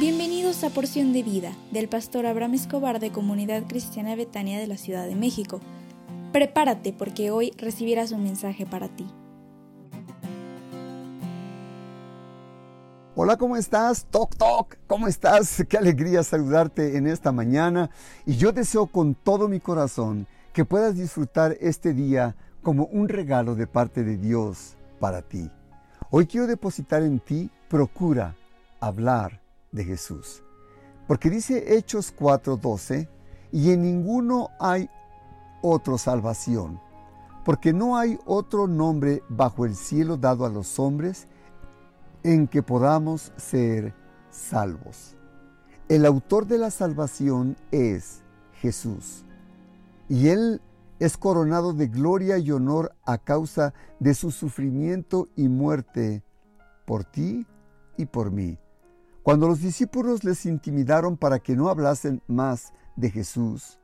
[0.00, 4.78] Bienvenidos a Porción de Vida del pastor Abraham Escobar de Comunidad Cristiana Betania de la
[4.78, 5.60] Ciudad de México.
[6.32, 9.06] Prepárate porque hoy recibirás un mensaje para ti.
[13.14, 14.06] Hola, ¿cómo estás?
[14.06, 15.62] Toc, toc, ¿cómo estás?
[15.68, 17.90] Qué alegría saludarte en esta mañana
[18.24, 23.54] y yo deseo con todo mi corazón que puedas disfrutar este día como un regalo
[23.54, 25.50] de parte de Dios para ti.
[26.08, 28.34] Hoy quiero depositar en ti, procura
[28.80, 29.40] hablar
[29.72, 30.42] de Jesús.
[31.06, 33.08] Porque dice Hechos 4:12,
[33.52, 34.88] y en ninguno hay
[35.62, 36.80] otro salvación,
[37.44, 41.26] porque no hay otro nombre bajo el cielo dado a los hombres
[42.22, 43.94] en que podamos ser
[44.30, 45.16] salvos.
[45.88, 48.22] El autor de la salvación es
[48.60, 49.24] Jesús,
[50.08, 50.60] y Él
[51.00, 56.22] es coronado de gloria y honor a causa de su sufrimiento y muerte
[56.86, 57.46] por ti
[57.96, 58.58] y por mí.
[59.22, 63.78] Cuando los discípulos les intimidaron para que no hablasen más de Jesús,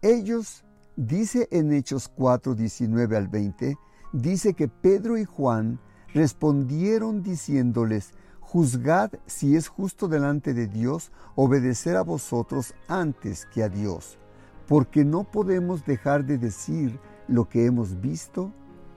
[0.00, 0.64] ellos,
[0.96, 3.76] dice en Hechos 4, 19 al 20,
[4.14, 5.80] dice que Pedro y Juan
[6.14, 13.68] respondieron diciéndoles, juzgad si es justo delante de Dios obedecer a vosotros antes que a
[13.68, 14.18] Dios,
[14.66, 18.50] porque no podemos dejar de decir lo que hemos visto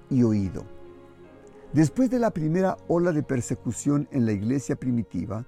[0.10, 0.64] y oído.
[1.74, 5.46] Después de la primera ola de persecución en la iglesia primitiva,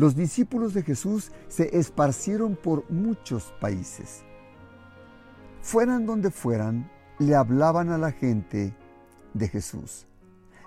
[0.00, 4.22] los discípulos de Jesús se esparcieron por muchos países.
[5.60, 8.74] Fueran donde fueran, le hablaban a la gente
[9.34, 10.06] de Jesús.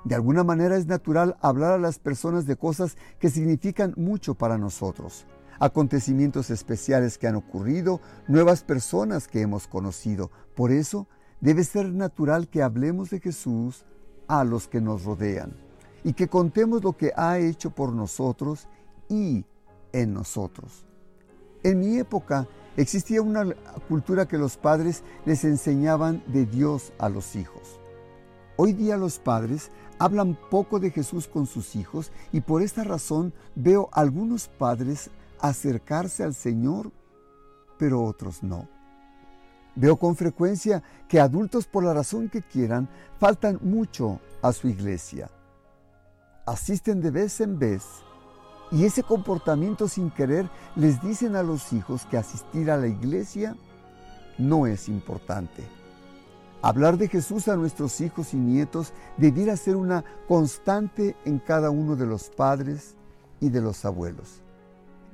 [0.03, 4.59] De alguna manera es natural hablar a las personas de cosas que significan mucho para
[4.59, 5.25] nosotros,
[5.59, 10.29] acontecimientos especiales que han ocurrido, nuevas personas que hemos conocido.
[10.55, 11.07] Por eso
[11.41, 13.83] debe ser natural que hablemos de Jesús
[14.27, 15.53] a los que nos rodean
[16.03, 18.67] y que contemos lo que ha hecho por nosotros
[19.91, 20.85] en nosotros.
[21.63, 23.45] En mi época existía una
[23.87, 27.79] cultura que los padres les enseñaban de Dios a los hijos.
[28.57, 33.33] Hoy día los padres hablan poco de Jesús con sus hijos y por esta razón
[33.55, 35.09] veo algunos padres
[35.39, 36.91] acercarse al Señor,
[37.77, 38.67] pero otros no.
[39.75, 45.29] Veo con frecuencia que adultos por la razón que quieran faltan mucho a su iglesia.
[46.45, 47.83] Asisten de vez en vez
[48.73, 53.55] y ese comportamiento sin querer les dicen a los hijos que asistir a la iglesia
[54.39, 55.63] no es importante.
[56.63, 61.95] Hablar de Jesús a nuestros hijos y nietos debiera ser una constante en cada uno
[61.95, 62.95] de los padres
[63.39, 64.41] y de los abuelos.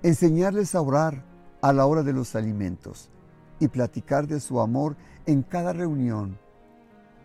[0.04, 1.26] Enseñarles a orar
[1.62, 3.10] a la hora de los alimentos
[3.60, 4.96] y platicar de su amor
[5.26, 6.38] en cada reunión.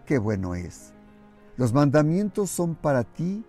[0.04, 0.94] Qué bueno es.
[1.56, 3.44] Los mandamientos son para ti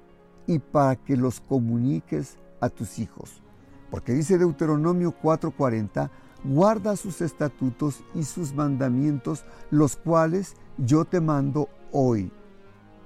[0.46, 3.42] y para que los comuniques a tus hijos.
[3.90, 6.10] Porque dice Deuteronomio 4:40,
[6.44, 12.32] guarda sus estatutos y sus mandamientos, los cuales yo te mando hoy,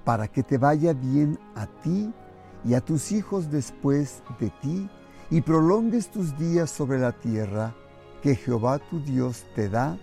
[0.03, 2.11] para que te vaya bien a ti
[2.65, 4.89] y a tus hijos después de ti,
[5.29, 7.75] y prolongues tus días sobre la tierra
[8.21, 9.97] que Jehová tu Dios te da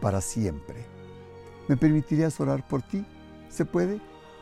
[0.00, 0.86] para siempre.
[1.68, 3.04] ¿Me permitirías orar por ti?
[3.48, 4.00] ¿Se puede?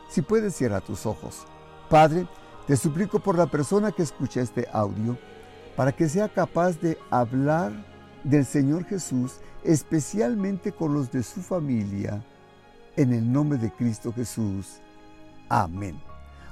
[0.09, 1.45] Si puedes, cierra tus ojos.
[1.89, 2.27] Padre,
[2.69, 5.17] te suplico por la persona que escucha este audio,
[5.75, 7.71] para que sea capaz de hablar
[8.23, 12.23] del Señor Jesús, especialmente con los de su familia,
[12.95, 14.81] en el nombre de Cristo Jesús.
[15.49, 16.08] Amén.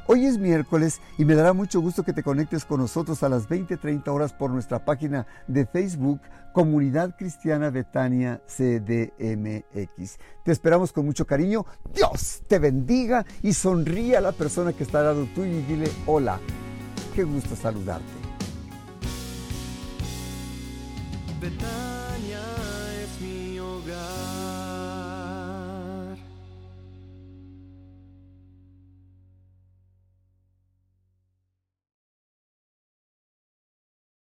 [0.09, 3.50] Hoy es miércoles y me dará mucho gusto que te conectes con nosotros a las
[3.50, 6.22] 20:30 horas por nuestra página de Facebook
[6.53, 10.17] Comunidad Cristiana Betania CDMX.
[10.46, 11.66] Te esperamos con mucho cariño.
[11.94, 15.91] Dios te bendiga y sonríe a la persona que está al lado tuyo y dile
[16.06, 16.40] hola.
[17.13, 18.06] Qué gusto saludarte.